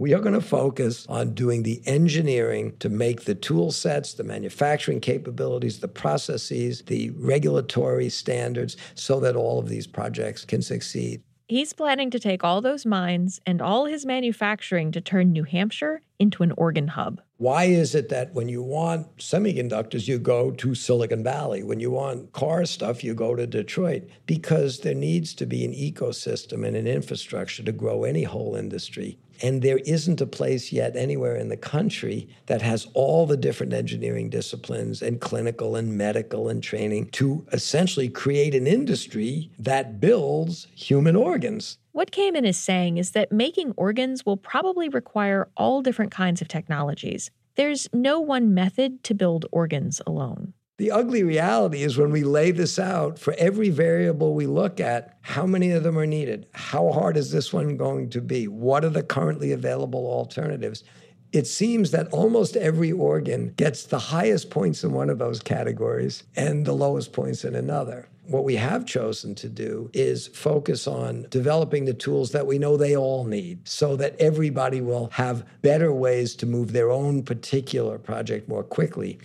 We 0.00 0.14
are 0.14 0.20
going 0.20 0.34
to 0.34 0.40
focus 0.40 1.04
on 1.08 1.34
doing 1.34 1.64
the 1.64 1.82
engineering 1.84 2.76
to 2.78 2.88
make 2.88 3.24
the 3.24 3.34
tool 3.34 3.72
sets, 3.72 4.14
the 4.14 4.22
manufacturing 4.22 5.00
capabilities, 5.00 5.80
the 5.80 5.88
processes, 5.88 6.82
the 6.82 7.10
regulatory 7.16 8.08
standards, 8.08 8.76
so 8.94 9.18
that 9.18 9.34
all 9.34 9.58
of 9.58 9.68
these 9.68 9.88
projects 9.88 10.44
can 10.44 10.62
succeed. 10.62 11.20
He's 11.48 11.72
planning 11.72 12.10
to 12.10 12.20
take 12.20 12.44
all 12.44 12.60
those 12.60 12.86
mines 12.86 13.40
and 13.44 13.60
all 13.60 13.86
his 13.86 14.06
manufacturing 14.06 14.92
to 14.92 15.00
turn 15.00 15.32
New 15.32 15.44
Hampshire 15.44 16.02
into 16.20 16.44
an 16.44 16.52
organ 16.52 16.88
hub. 16.88 17.20
Why 17.38 17.64
is 17.64 17.94
it 17.94 18.08
that 18.10 18.34
when 18.34 18.48
you 18.48 18.62
want 18.62 19.16
semiconductors, 19.16 20.06
you 20.06 20.18
go 20.18 20.50
to 20.52 20.74
Silicon 20.74 21.24
Valley? 21.24 21.62
When 21.62 21.80
you 21.80 21.90
want 21.90 22.32
car 22.32 22.66
stuff, 22.66 23.02
you 23.02 23.14
go 23.14 23.34
to 23.34 23.46
Detroit? 23.46 24.04
Because 24.26 24.80
there 24.80 24.94
needs 24.94 25.34
to 25.34 25.46
be 25.46 25.64
an 25.64 25.72
ecosystem 25.72 26.66
and 26.66 26.76
an 26.76 26.86
infrastructure 26.86 27.64
to 27.64 27.72
grow 27.72 28.04
any 28.04 28.24
whole 28.24 28.54
industry. 28.54 29.18
And 29.42 29.62
there 29.62 29.78
isn't 29.78 30.20
a 30.20 30.26
place 30.26 30.72
yet 30.72 30.96
anywhere 30.96 31.36
in 31.36 31.48
the 31.48 31.56
country 31.56 32.28
that 32.46 32.62
has 32.62 32.88
all 32.94 33.26
the 33.26 33.36
different 33.36 33.72
engineering 33.72 34.30
disciplines 34.30 35.02
and 35.02 35.20
clinical 35.20 35.76
and 35.76 35.96
medical 35.96 36.48
and 36.48 36.62
training 36.62 37.10
to 37.10 37.46
essentially 37.52 38.08
create 38.08 38.54
an 38.54 38.66
industry 38.66 39.50
that 39.58 40.00
builds 40.00 40.66
human 40.74 41.16
organs. 41.16 41.78
What 41.92 42.10
Kamen 42.10 42.46
is 42.46 42.56
saying 42.56 42.98
is 42.98 43.12
that 43.12 43.32
making 43.32 43.74
organs 43.76 44.24
will 44.24 44.36
probably 44.36 44.88
require 44.88 45.48
all 45.56 45.82
different 45.82 46.12
kinds 46.12 46.40
of 46.40 46.48
technologies. 46.48 47.30
There's 47.56 47.88
no 47.92 48.20
one 48.20 48.54
method 48.54 49.02
to 49.04 49.14
build 49.14 49.46
organs 49.50 50.00
alone. 50.06 50.54
The 50.78 50.92
ugly 50.92 51.24
reality 51.24 51.82
is 51.82 51.98
when 51.98 52.12
we 52.12 52.22
lay 52.22 52.52
this 52.52 52.78
out, 52.78 53.18
for 53.18 53.34
every 53.36 53.68
variable 53.68 54.32
we 54.32 54.46
look 54.46 54.78
at, 54.78 55.18
how 55.22 55.44
many 55.44 55.72
of 55.72 55.82
them 55.82 55.98
are 55.98 56.06
needed? 56.06 56.46
How 56.54 56.92
hard 56.92 57.16
is 57.16 57.32
this 57.32 57.52
one 57.52 57.76
going 57.76 58.10
to 58.10 58.20
be? 58.20 58.46
What 58.46 58.84
are 58.84 58.88
the 58.88 59.02
currently 59.02 59.50
available 59.50 60.06
alternatives? 60.06 60.84
It 61.32 61.48
seems 61.48 61.90
that 61.90 62.06
almost 62.12 62.56
every 62.56 62.92
organ 62.92 63.54
gets 63.56 63.82
the 63.82 63.98
highest 63.98 64.50
points 64.50 64.84
in 64.84 64.92
one 64.92 65.10
of 65.10 65.18
those 65.18 65.40
categories 65.40 66.22
and 66.36 66.64
the 66.64 66.74
lowest 66.74 67.12
points 67.12 67.44
in 67.44 67.56
another. 67.56 68.08
What 68.28 68.44
we 68.44 68.56
have 68.56 68.86
chosen 68.86 69.34
to 69.36 69.48
do 69.48 69.90
is 69.94 70.28
focus 70.28 70.86
on 70.86 71.26
developing 71.30 71.86
the 71.86 71.94
tools 71.94 72.30
that 72.32 72.46
we 72.46 72.58
know 72.58 72.76
they 72.76 72.94
all 72.94 73.24
need 73.24 73.66
so 73.66 73.96
that 73.96 74.14
everybody 74.20 74.80
will 74.80 75.08
have 75.12 75.44
better 75.62 75.92
ways 75.92 76.36
to 76.36 76.46
move 76.46 76.72
their 76.72 76.90
own 76.90 77.22
particular 77.22 77.98
project 77.98 78.46
more 78.46 78.62
quickly. 78.62 79.18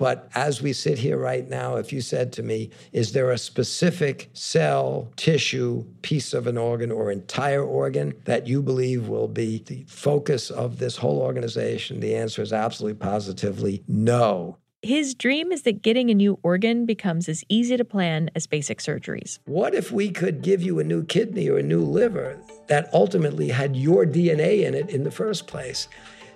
But 0.00 0.30
as 0.34 0.62
we 0.62 0.72
sit 0.72 0.96
here 0.96 1.18
right 1.18 1.46
now, 1.46 1.76
if 1.76 1.92
you 1.92 2.00
said 2.00 2.32
to 2.32 2.42
me, 2.42 2.70
is 2.90 3.12
there 3.12 3.30
a 3.30 3.36
specific 3.36 4.30
cell, 4.32 5.12
tissue, 5.16 5.84
piece 6.00 6.32
of 6.32 6.46
an 6.46 6.56
organ, 6.56 6.90
or 6.90 7.12
entire 7.12 7.62
organ 7.62 8.14
that 8.24 8.46
you 8.46 8.62
believe 8.62 9.08
will 9.08 9.28
be 9.28 9.62
the 9.66 9.84
focus 9.86 10.48
of 10.50 10.78
this 10.78 10.96
whole 10.96 11.20
organization? 11.20 12.00
The 12.00 12.16
answer 12.16 12.40
is 12.40 12.50
absolutely 12.50 12.96
positively 12.96 13.84
no. 13.86 14.56
His 14.80 15.14
dream 15.14 15.52
is 15.52 15.64
that 15.64 15.82
getting 15.82 16.08
a 16.08 16.14
new 16.14 16.38
organ 16.42 16.86
becomes 16.86 17.28
as 17.28 17.44
easy 17.50 17.76
to 17.76 17.84
plan 17.84 18.30
as 18.34 18.46
basic 18.46 18.78
surgeries. 18.78 19.38
What 19.44 19.74
if 19.74 19.92
we 19.92 20.08
could 20.08 20.40
give 20.40 20.62
you 20.62 20.78
a 20.78 20.84
new 20.84 21.04
kidney 21.04 21.50
or 21.50 21.58
a 21.58 21.62
new 21.62 21.82
liver 21.82 22.38
that 22.68 22.88
ultimately 22.94 23.50
had 23.50 23.76
your 23.76 24.06
DNA 24.06 24.64
in 24.64 24.72
it 24.72 24.88
in 24.88 25.04
the 25.04 25.10
first 25.10 25.46
place? 25.46 25.88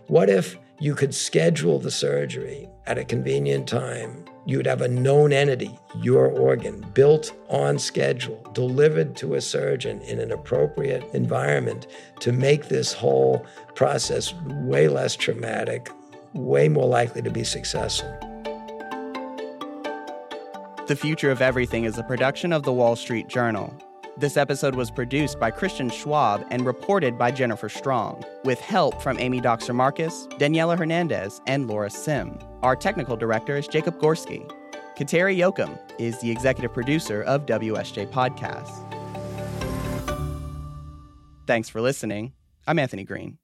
What 0.06 0.28
if 0.28 0.58
you 0.80 0.94
could 0.94 1.14
schedule 1.14 1.78
the 1.78 1.90
surgery 1.90 2.68
at 2.86 2.98
a 2.98 3.04
convenient 3.04 3.68
time? 3.68 4.24
You'd 4.46 4.66
have 4.66 4.82
a 4.82 4.88
known 4.88 5.32
entity, 5.32 5.78
your 6.00 6.26
organ, 6.26 6.84
built 6.92 7.32
on 7.48 7.78
schedule, 7.78 8.44
delivered 8.52 9.16
to 9.16 9.34
a 9.34 9.40
surgeon 9.40 10.02
in 10.02 10.18
an 10.18 10.32
appropriate 10.32 11.04
environment 11.14 11.86
to 12.20 12.32
make 12.32 12.68
this 12.68 12.92
whole 12.92 13.46
process 13.74 14.34
way 14.44 14.88
less 14.88 15.16
traumatic, 15.16 15.88
way 16.34 16.68
more 16.68 16.88
likely 16.88 17.22
to 17.22 17.30
be 17.30 17.44
successful. 17.44 18.12
The 20.86 20.96
Future 20.96 21.30
of 21.30 21.40
Everything 21.40 21.84
is 21.84 21.96
a 21.96 22.02
production 22.02 22.52
of 22.52 22.64
the 22.64 22.72
Wall 22.72 22.96
Street 22.96 23.28
Journal. 23.28 23.72
This 24.16 24.36
episode 24.36 24.76
was 24.76 24.92
produced 24.92 25.40
by 25.40 25.50
Christian 25.50 25.90
Schwab 25.90 26.46
and 26.52 26.64
reported 26.64 27.18
by 27.18 27.32
Jennifer 27.32 27.68
Strong, 27.68 28.24
with 28.44 28.60
help 28.60 29.02
from 29.02 29.18
Amy 29.18 29.40
Dockser 29.40 29.74
Marcus, 29.74 30.28
Daniela 30.38 30.78
Hernandez, 30.78 31.40
and 31.48 31.66
Laura 31.66 31.90
Sim. 31.90 32.38
Our 32.62 32.76
technical 32.76 33.16
director 33.16 33.56
is 33.56 33.66
Jacob 33.66 33.98
Gorski. 33.98 34.48
Kateri 34.96 35.36
Jochum 35.36 35.76
is 35.98 36.20
the 36.20 36.30
executive 36.30 36.72
producer 36.72 37.22
of 37.24 37.44
WSJ 37.46 38.08
Podcasts. 38.12 38.78
Thanks 41.48 41.68
for 41.68 41.80
listening. 41.80 42.34
I'm 42.68 42.78
Anthony 42.78 43.02
Green. 43.02 43.38